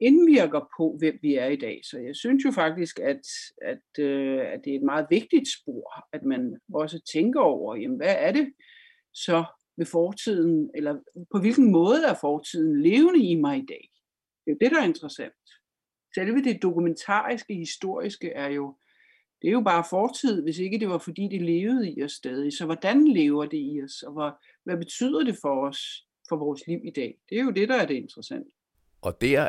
[0.00, 1.80] indvirker på, hvem vi er i dag.
[1.84, 3.20] Så jeg synes jo faktisk, at,
[3.62, 7.96] at, øh, at det er et meget vigtigt spor, at man også tænker over, jamen,
[7.96, 8.52] hvad er det
[9.14, 9.44] så
[9.76, 10.98] ved fortiden, eller
[11.32, 13.90] på hvilken måde er fortiden levende i mig i dag?
[14.44, 15.34] Det er jo det, der er interessant.
[16.14, 18.76] Selve det dokumentariske, historiske er jo,
[19.42, 22.52] det er jo bare fortid, hvis ikke det var fordi det levede i os stadig.
[22.52, 24.30] Så hvordan lever det i os, og hvad,
[24.64, 25.78] hvad betyder det for os,
[26.28, 27.18] for vores liv i dag?
[27.28, 28.46] Det er jo det, der er det interessant.
[29.02, 29.48] Og der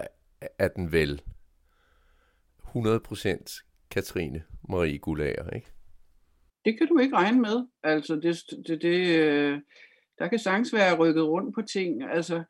[0.60, 1.22] er den vel
[2.76, 5.72] 100% Katrine Marie Gulager, ikke?
[6.66, 7.68] Det kan du ikke regne med.
[7.84, 9.62] Altså, det, det, det, øh,
[10.20, 12.04] der kan sagtens være rykket rundt på ting.
[12.04, 12.44] Altså,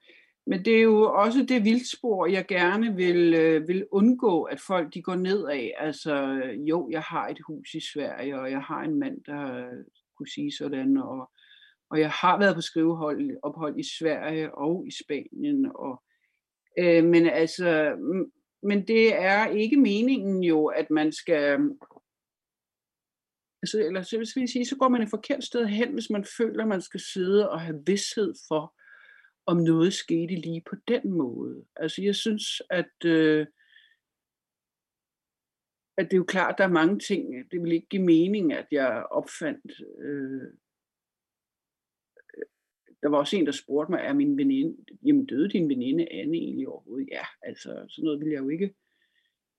[0.47, 4.93] men det er jo også det vildspor, jeg gerne vil, øh, vil undgå, at folk
[4.93, 5.73] de går ned af.
[5.77, 9.65] Altså, jo, jeg har et hus i Sverige, og jeg har en mand, der
[10.17, 11.31] kunne sige sådan, og,
[11.89, 16.01] og jeg har været på skrivehold ophold i Sverige og i Spanien, og
[16.77, 17.95] Øh, men altså,
[18.63, 21.59] men det er ikke meningen jo, at man skal,
[23.65, 26.25] altså, eller så vil jeg sige, så går man et forkert sted hen, hvis man
[26.37, 28.75] føler, man skal sidde og have vidshed for,
[29.45, 31.65] om noget skete lige på den måde.
[31.75, 33.47] Altså jeg synes, at, øh,
[35.97, 38.53] at det er jo klart, at der er mange ting, det vil ikke give mening,
[38.53, 40.51] at jeg opfandt øh, øh
[43.03, 46.37] der var også en, der spurgte mig, er min veninde, jamen døde din veninde Anne
[46.37, 47.09] egentlig overhovedet?
[47.11, 48.75] Ja, altså sådan noget ville jeg jo ikke,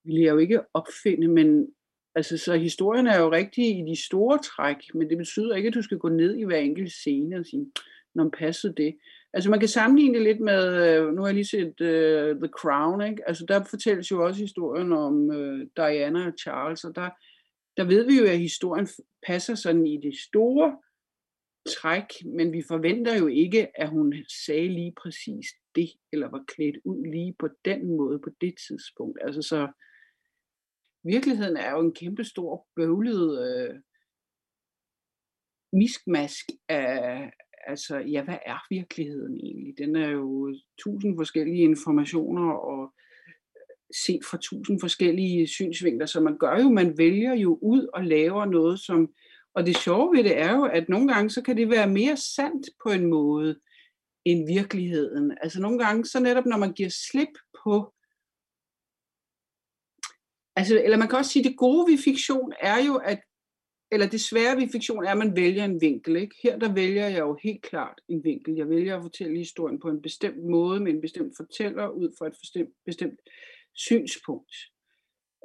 [0.04, 1.74] ville jeg jo ikke opfinde, men
[2.16, 5.74] altså så historien er jo rigtig i de store træk, men det betyder ikke, at
[5.74, 7.72] du skal gå ned i hver enkelt scene og sige,
[8.14, 8.96] når man det.
[9.33, 12.48] Altså man kan sammenligne det lidt med, øh, nu har jeg lige set uh, The
[12.59, 13.22] Crown, ikke?
[13.29, 17.11] altså der fortælles jo også historien om uh, Diana og Charles, og der,
[17.76, 18.88] der ved vi jo, at historien
[19.26, 20.76] passer sådan i det store
[21.68, 26.76] træk, men vi forventer jo ikke, at hun sagde lige præcis det, eller var klædt
[26.85, 29.18] ud lige på den måde på det tidspunkt.
[29.22, 29.68] Altså så
[31.06, 33.74] virkeligheden er jo en kæmpe stor bøvlet øh,
[35.72, 37.30] miskmask af,
[37.66, 39.78] altså ja, hvad er virkeligheden egentlig?
[39.78, 42.92] Den er jo tusind forskellige informationer og
[43.26, 48.04] øh, set fra tusind forskellige synsvinkler, så man gør jo, man vælger jo ud og
[48.04, 49.14] laver noget, som
[49.56, 52.16] og det sjove ved det er jo, at nogle gange så kan det være mere
[52.16, 53.60] sandt på en måde
[54.24, 55.38] end virkeligheden.
[55.42, 57.28] Altså nogle gange, så netop når man giver slip
[57.64, 57.92] på
[60.56, 63.20] Altså, eller man kan også sige, at det gode ved fiktion er jo, at,
[63.92, 66.16] eller det svære ved fiktion er, at man vælger en vinkel.
[66.16, 66.36] Ikke?
[66.42, 68.54] Her der vælger jeg jo helt klart en vinkel.
[68.54, 72.26] Jeg vælger at fortælle historien på en bestemt måde, med en bestemt fortæller, ud fra
[72.26, 73.20] et bestemt, bestemt
[73.74, 74.54] synspunkt.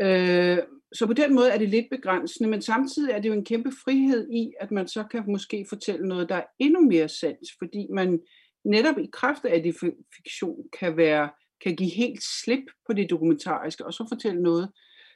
[0.01, 0.57] Øh,
[0.93, 3.71] så på den måde er det lidt begrænsende, men samtidig er det jo en kæmpe
[3.83, 7.87] frihed i, at man så kan måske fortælle noget, der er endnu mere sandt, fordi
[7.93, 8.19] man
[8.65, 9.75] netop i kraft af det
[10.15, 11.29] fiktion kan, være,
[11.63, 14.69] kan give helt slip på det dokumentariske, og så fortælle noget,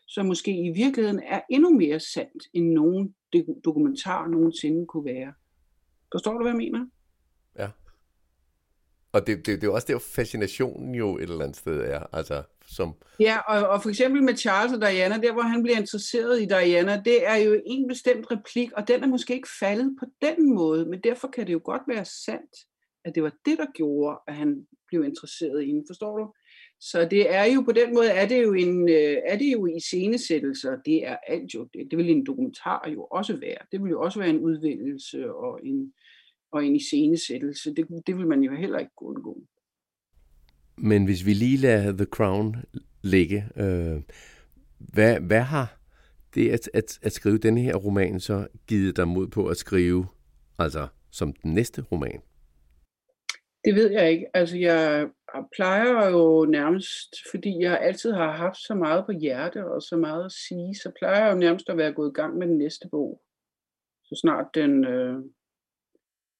[0.07, 3.15] som måske i virkeligheden er endnu mere sandt, end nogen
[3.65, 5.33] dokumentar nogensinde kunne være.
[6.11, 6.85] Forstår du, hvad jeg mener?
[7.59, 7.69] Ja.
[9.11, 12.03] Og det, det, det er også der, fascinationen jo et eller andet sted er.
[12.13, 12.93] Altså, som...
[13.19, 16.45] Ja, og, og for eksempel med Charles og Diana, der hvor han bliver interesseret i
[16.45, 20.55] Diana, det er jo en bestemt replik, og den er måske ikke faldet på den
[20.55, 22.55] måde, men derfor kan det jo godt være sandt,
[23.05, 26.33] at det var det, der gjorde, at han blev interesseret i hende, forstår du?
[26.79, 29.65] Så det er jo på den måde, er det jo en, øh, er det jo
[29.65, 33.57] i scenesættelser, det er alt jo, det, det vil en dokumentar jo også være.
[33.71, 35.93] Det vil jo også være en udvælgelse og en,
[36.51, 37.73] og en iscenesættelse.
[37.75, 39.41] Det, det vil man jo heller ikke kunne undgå.
[40.77, 42.55] Men hvis vi lige lader The Crown
[43.03, 44.01] ligge, øh,
[44.79, 45.79] hvad, hvad har
[46.35, 50.05] det at, at, at skrive denne her roman så givet dig mod på at skrive,
[50.59, 52.21] altså som den næste roman?
[53.65, 54.25] Det ved jeg ikke.
[54.33, 55.07] Altså, jeg
[55.55, 60.25] plejer jo nærmest, fordi jeg altid har haft så meget på hjerte og så meget
[60.25, 62.87] at sige, så plejer jeg jo nærmest at være gået i gang med den næste
[62.91, 63.21] bog.
[64.03, 65.23] Så snart den, øh,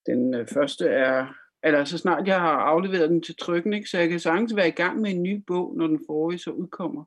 [0.05, 1.27] den øh, første er,
[1.63, 3.89] eller så snart jeg har afleveret den til trykken, ikke?
[3.89, 6.51] så jeg kan sagtens være i gang med en ny bog, når den forrige så
[6.51, 7.03] udkommer.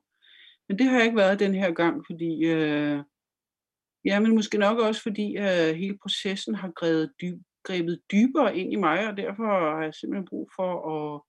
[0.67, 2.99] Men det har jeg ikke været den her gang, fordi, øh,
[4.05, 8.73] ja, men måske nok også fordi øh, hele processen har grebet, dyb, grebet dybere ind
[8.73, 11.21] i mig, og derfor har jeg simpelthen brug for at,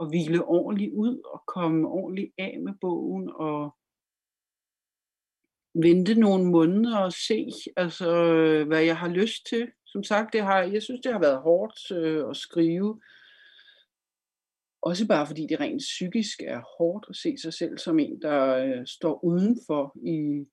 [0.00, 3.76] at hvile ordentligt ud og komme ordentligt af med bogen og
[5.74, 8.10] vente nogle måneder og se, altså,
[8.66, 9.68] hvad jeg har lyst til.
[9.86, 13.00] Som sagt, det har, jeg synes, det har været hårdt øh, at skrive.
[14.82, 18.56] Også bare fordi det rent psykisk er hårdt at se sig selv som en, der
[18.56, 20.46] øh, står udenfor i,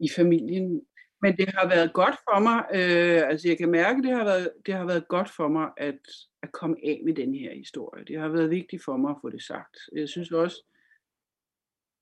[0.00, 0.82] i familien.
[1.22, 4.52] Men det har været godt for mig, øh, altså jeg kan mærke, det har været,
[4.66, 6.00] det har været godt for mig at,
[6.42, 8.04] at komme af med den her historie.
[8.04, 9.76] Det har været vigtigt for mig at få det sagt.
[9.96, 10.64] Jeg synes også,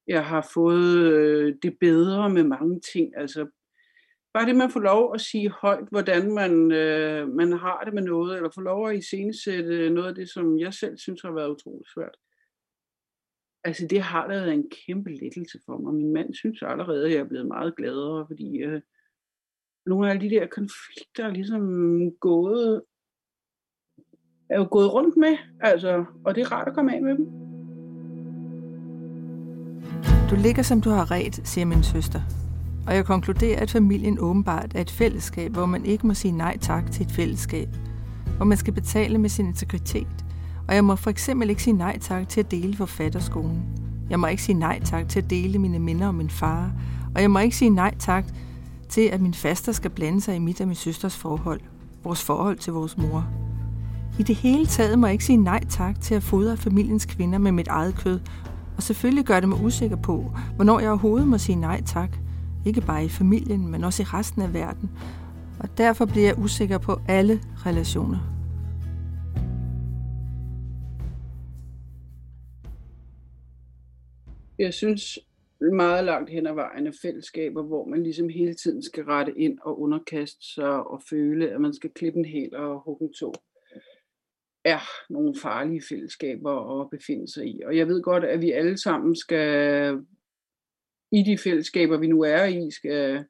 [0.06, 3.16] jeg har fået øh, det bedre med mange ting.
[3.16, 3.46] Altså
[4.34, 8.02] bare det, man får lov at sige højt, hvordan man, øh, man har det med
[8.02, 11.50] noget, eller får lov at iscenesætte noget af det, som jeg selv synes har været
[11.50, 12.16] utroligt svært.
[13.64, 15.94] Altså det har været en kæmpe lettelse for mig.
[15.94, 18.80] Min mand synes allerede, at jeg er blevet meget gladere, fordi øh,
[19.88, 21.62] nogle af de der konflikter er ligesom
[22.20, 22.82] gået,
[24.50, 27.26] er jo gået rundt med, altså, og det er rart at komme af med dem.
[30.30, 32.20] Du ligger, som du har ret, siger min søster.
[32.86, 36.58] Og jeg konkluderer, at familien åbenbart er et fællesskab, hvor man ikke må sige nej
[36.58, 37.68] tak til et fællesskab.
[38.36, 40.24] Hvor man skal betale med sin integritet.
[40.68, 43.62] Og jeg må for eksempel ikke sige nej tak til at dele forfatterskolen.
[44.10, 46.72] Jeg må ikke sige nej tak til at dele mine minder om min far.
[47.14, 48.24] Og jeg må ikke sige nej tak
[48.88, 51.60] til, at min faster skal blande sig i mit og min søsters forhold.
[52.04, 53.26] Vores forhold til vores mor.
[54.18, 57.38] I det hele taget må jeg ikke sige nej tak til at fodre familiens kvinder
[57.38, 58.20] med mit eget kød.
[58.76, 62.16] Og selvfølgelig gør det mig usikker på, hvornår jeg overhovedet må sige nej tak.
[62.64, 64.90] Ikke bare i familien, men også i resten af verden.
[65.60, 68.18] Og derfor bliver jeg usikker på alle relationer.
[74.58, 75.18] Jeg synes
[75.60, 79.58] meget langt hen ad vejen af fællesskaber, hvor man ligesom hele tiden skal rette ind
[79.62, 83.34] og underkaste sig og føle, at man skal klippe en hel og hugge en tog,
[84.64, 87.60] er nogle farlige fællesskaber at befinde sig i.
[87.66, 89.98] Og jeg ved godt, at vi alle sammen skal
[91.12, 93.24] i de fællesskaber, vi nu er i, skal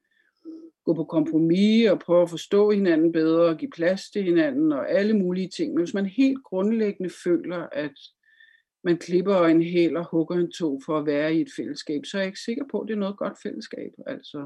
[0.85, 4.91] gå på kompromis og prøve at forstå hinanden bedre og give plads til hinanden og
[4.91, 5.75] alle mulige ting.
[5.75, 7.95] Men hvis man helt grundlæggende føler, at
[8.89, 12.17] man klipper en hæl og hugger en to for at være i et fællesskab, så
[12.17, 13.93] er jeg ikke sikker på, at det er noget godt fællesskab.
[14.07, 14.41] Altså,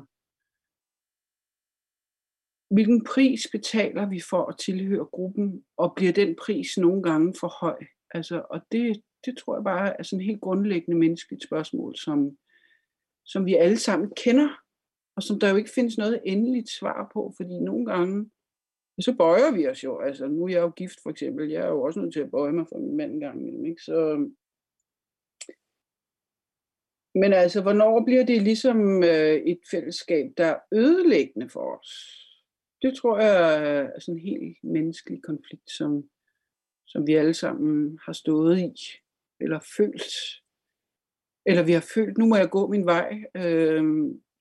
[2.71, 7.49] hvilken pris betaler vi for at tilhøre gruppen, og bliver den pris nogle gange for
[7.61, 7.79] høj?
[8.11, 12.39] Altså, og det, det tror jeg bare er sådan et helt grundlæggende menneskeligt spørgsmål, som,
[13.25, 14.49] som vi alle sammen kender,
[15.17, 18.31] og som der jo ikke findes noget endeligt svar på, fordi nogle gange,
[19.01, 19.99] så bøjer vi os jo.
[19.99, 22.31] Altså, nu er jeg jo gift for eksempel, jeg er jo også nødt til at
[22.31, 23.83] bøje mig for min mand engang imellem, ikke?
[23.83, 24.37] Så, øhm,
[27.15, 32.19] men altså, hvornår bliver det ligesom øh, et fællesskab, der er ødelæggende for os?
[32.83, 36.11] Det tror jeg er sådan en helt menneskelig konflikt, som,
[36.87, 38.73] som vi alle sammen har stået i,
[39.41, 40.13] eller følt
[41.47, 43.25] eller vi har følt, nu må jeg gå min vej.
[43.35, 43.85] Øh,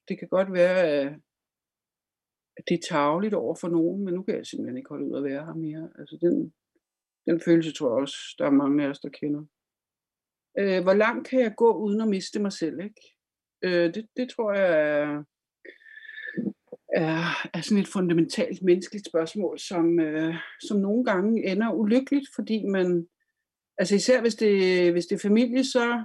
[0.07, 1.13] det kan godt være, at
[2.67, 5.23] det er tageligt over for nogen, men nu kan jeg simpelthen ikke holde ud at
[5.23, 5.89] være her mere.
[5.99, 6.53] Altså den,
[7.25, 9.45] den følelse tror jeg også, der er mange af os, der kender.
[10.59, 12.79] Øh, hvor langt kan jeg gå uden at miste mig selv?
[12.79, 13.15] Ikke?
[13.61, 15.23] Øh, det, det tror jeg er,
[16.93, 22.65] er, er sådan et fundamentalt menneskeligt spørgsmål, som, øh, som nogle gange ender ulykkeligt, fordi
[22.65, 23.07] man,
[23.77, 26.03] altså især hvis det, hvis det er familie, så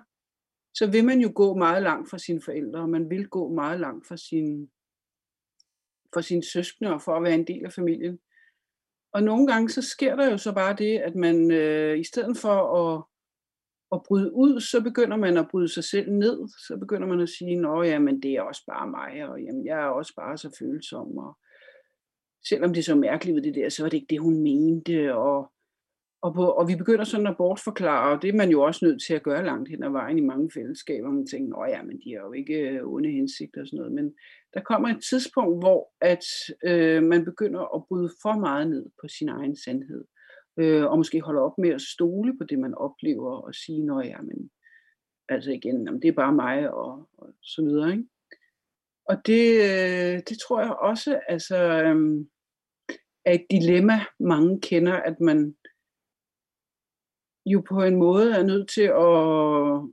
[0.79, 3.81] så vil man jo gå meget langt fra sine forældre, og man vil gå meget
[3.81, 4.71] langt fra sin,
[6.17, 8.19] for sine søskende og for at være en del af familien.
[9.13, 12.37] Og nogle gange så sker der jo så bare det, at man øh, i stedet
[12.37, 13.05] for at,
[13.93, 16.49] at bryde ud, så begynder man at bryde sig selv ned.
[16.49, 19.67] Så begynder man at sige, nå ja, men det er også bare mig, og jamen,
[19.67, 21.19] jeg er også bare så følsom.
[21.19, 21.39] Og
[22.49, 25.15] selvom det er så mærkeligt ved det der, så var det ikke det, hun mente.
[25.15, 25.53] Og,
[26.23, 29.03] og, på, og vi begynder sådan at bortforklare, og det er man jo også nødt
[29.03, 31.11] til at gøre langt hen ad vejen i mange fællesskaber.
[31.11, 33.93] Man tænker, at ja, men de har jo ikke øh, onde hensigter og sådan noget.
[33.93, 34.15] Men
[34.57, 36.25] der kommer et tidspunkt, hvor at
[36.65, 40.05] øh, man begynder at bryde for meget ned på sin egen sandhed.
[40.59, 44.07] Øh, og måske holde op med at stole på det, man oplever, og sige, at
[44.07, 44.51] ja, men
[45.29, 47.91] altså igen, jamen, det er bare mig, og, og så videre.
[47.91, 48.09] Ikke?
[49.09, 52.27] Og det, øh, det tror jeg også altså, øh,
[53.25, 55.57] er et dilemma, mange kender, at man
[57.47, 59.93] jo på en måde er nødt til at,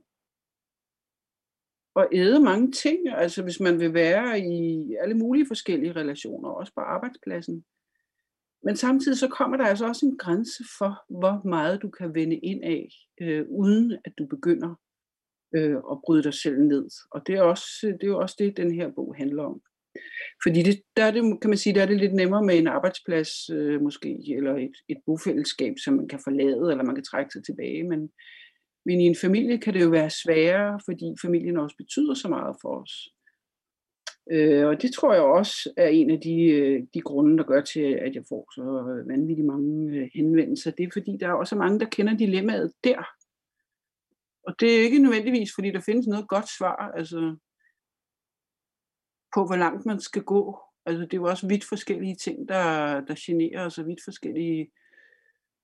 [1.96, 6.72] at æde mange ting, altså hvis man vil være i alle mulige forskellige relationer, også
[6.74, 7.64] på arbejdspladsen.
[8.64, 12.36] Men samtidig så kommer der altså også en grænse for, hvor meget du kan vende
[12.36, 12.88] ind af,
[13.20, 14.74] øh, uden at du begynder
[15.56, 16.88] øh, at bryde dig selv ned.
[17.10, 19.60] Og det er, også, det er jo også det, den her bog handler om.
[20.42, 22.66] Fordi det, der er det, kan man sige, der er det lidt nemmere med en
[22.66, 27.32] arbejdsplads øh, måske, eller et, et bofællesskab, som man kan forlade, eller man kan trække
[27.32, 27.82] sig tilbage.
[27.82, 28.10] Men,
[28.84, 32.56] men i en familie kan det jo være sværere, fordi familien også betyder så meget
[32.62, 33.14] for os.
[34.32, 37.60] Øh, og det tror jeg også er en af de, øh, de grunde, der gør
[37.60, 40.70] til, at jeg får så øh, vanvittigt mange øh, henvendelser.
[40.70, 43.02] Det er fordi, der er også mange, der kender dilemmaet der.
[44.46, 46.92] Og det er ikke nødvendigvis, fordi der findes noget godt svar.
[46.96, 47.36] Altså,
[49.34, 50.58] på, hvor langt man skal gå.
[50.86, 52.64] Altså, det er jo også vidt forskellige ting, der,
[53.00, 54.70] der generer os, og vidt forskellige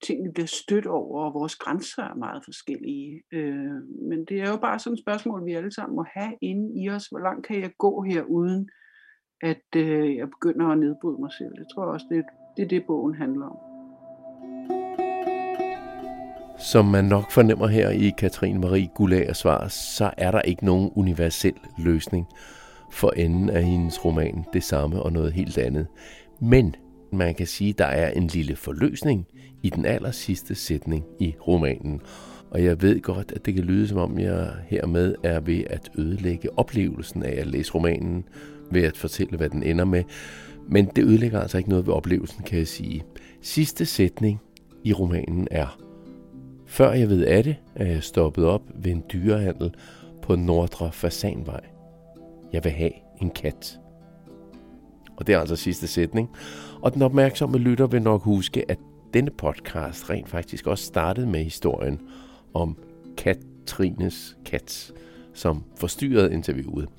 [0.03, 3.21] tingene bliver stødt over, og vores grænser er meget forskellige.
[3.31, 6.81] Øh, men det er jo bare sådan et spørgsmål, vi alle sammen må have inde
[6.81, 7.07] i os.
[7.07, 8.69] Hvor langt kan jeg gå her, uden
[9.41, 11.51] at øh, jeg begynder at nedbryde mig selv?
[11.57, 12.23] Jeg tror også, det,
[12.57, 13.57] det er det, bogen handler om.
[16.59, 20.91] Som man nok fornemmer her i Katrine Marie Gulager svar, så er der ikke nogen
[20.95, 22.27] universel løsning
[22.91, 25.87] for enden af hendes roman det samme og noget helt andet.
[26.41, 26.75] Men
[27.11, 29.27] man kan sige, der er en lille forløsning
[29.63, 32.01] i den aller sidste sætning i romanen.
[32.51, 35.89] Og jeg ved godt, at det kan lyde som om, jeg hermed er ved at
[35.97, 38.23] ødelægge oplevelsen af at læse romanen,
[38.71, 40.03] ved at fortælle, hvad den ender med.
[40.69, 43.03] Men det ødelægger altså ikke noget ved oplevelsen, kan jeg sige.
[43.41, 44.39] Sidste sætning
[44.83, 45.79] i romanen er,
[46.65, 49.73] før jeg ved af det, er jeg stoppet op ved en dyrehandel
[50.21, 51.61] på Nordre Fasanvej.
[52.53, 52.91] Jeg vil have
[53.21, 53.79] en kat.
[55.17, 56.29] Og det er altså sidste sætning.
[56.81, 58.79] Og den opmærksomme lytter vil nok huske, at
[59.13, 61.99] denne podcast rent faktisk også startede med historien
[62.53, 62.77] om
[63.17, 64.93] Katrines kat,
[65.33, 66.89] som forstyrrede interviewet.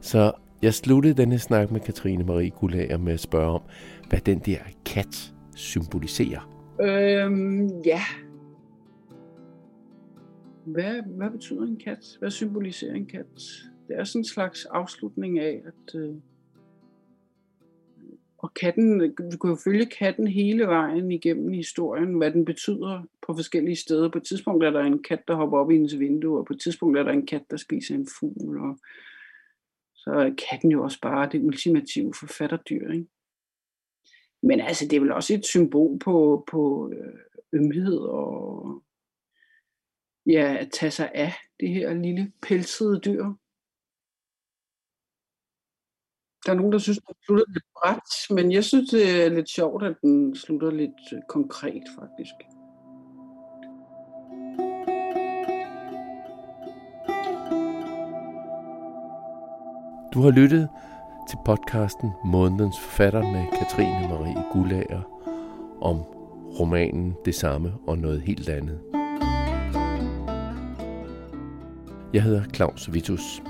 [0.00, 0.32] Så
[0.62, 3.62] jeg sluttede denne snak med Katrine Marie Gulager med at spørge om,
[4.08, 6.50] hvad den der kat symboliserer.
[6.80, 8.00] Øhm, ja.
[10.64, 11.98] Hvad, hvad betyder en kat?
[12.18, 13.26] Hvad symboliserer en kat?
[13.88, 16.14] det er sådan en slags afslutning af, at øh,
[18.46, 23.34] og katten, du kan jo følge katten hele vejen igennem historien, hvad den betyder på
[23.34, 24.08] forskellige steder.
[24.08, 26.52] På et tidspunkt er der en kat, der hopper op i hendes vindue, og på
[26.52, 28.58] et tidspunkt er der en kat, der spiser en fugl.
[28.58, 28.78] Og
[29.94, 32.90] så er katten jo også bare det ultimative forfatterdyr.
[32.92, 33.06] Ikke?
[34.42, 37.18] Men altså, det er vel også et symbol på, på øh,
[37.52, 38.82] ømhed og
[40.26, 43.24] ja, at tage sig af det her lille pelsede dyr.
[46.46, 49.48] Der er nogen, der synes, den slutter lidt bræt, men jeg synes, det er lidt
[49.48, 52.34] sjovt, at den slutter lidt øh, konkret, faktisk.
[60.14, 60.68] Du har lyttet
[61.28, 65.02] til podcasten Månedens Forfatter med Katrine Marie Gullager
[65.80, 65.96] om
[66.60, 68.80] romanen Det Samme og noget helt andet.
[72.14, 73.42] Jeg hedder Claus Vitus.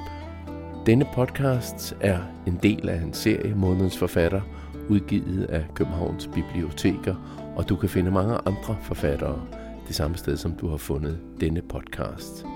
[0.87, 4.41] Denne podcast er en del af en serie Månedens Forfatter,
[4.89, 7.15] udgivet af Københavns Biblioteker,
[7.57, 9.43] og du kan finde mange andre forfattere
[9.87, 12.47] det samme sted, som du har fundet denne podcast.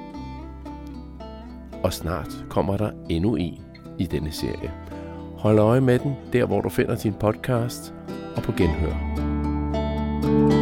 [1.83, 3.61] Og snart kommer der endnu en
[3.99, 4.73] i denne serie.
[5.37, 7.95] Hold øje med den, der hvor du finder din podcast,
[8.37, 9.11] og på genhør.
[10.23, 10.60] thank you